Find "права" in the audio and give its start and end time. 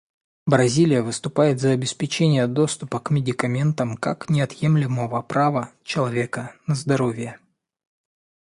5.21-5.71